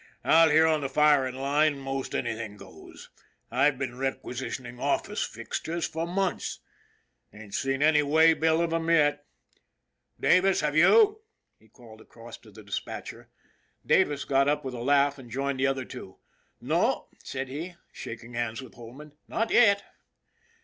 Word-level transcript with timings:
Out 0.25 0.49
here 0.49 0.65
on 0.65 0.81
the 0.81 0.89
firing 0.89 1.35
line 1.35 1.77
most 1.77 2.15
anything 2.15 2.57
goes. 2.57 3.11
I've 3.51 3.77
been 3.77 3.95
requisitioning 3.99 4.79
office 4.79 5.23
fixtures 5.23 5.85
for 5.87 6.07
months. 6.07 6.57
Ain't 7.31 7.53
seen 7.53 7.83
any 7.83 8.01
way 8.01 8.33
bill 8.33 8.61
of 8.61 8.71
them 8.71 8.89
yet, 8.89 9.27
Davis, 10.19 10.61
have 10.61 10.75
you?" 10.75 11.21
he 11.59 11.67
called 11.67 12.01
across 12.01 12.35
to 12.37 12.49
the 12.49 12.63
despatcher. 12.63 13.29
Davis 13.85 14.25
got 14.25 14.47
up 14.47 14.65
with 14.65 14.73
a 14.73 14.81
laugh 14.81 15.19
and 15.19 15.29
joined 15.29 15.59
the 15.59 15.67
other 15.67 15.85
two," 15.85 16.17
No," 16.59 17.09
said 17.23 17.47
he, 17.47 17.75
shaking 17.91 18.33
hands 18.33 18.59
with 18.59 18.73
Holman," 18.73 19.11
not 19.27 19.51
yet." 19.51 19.83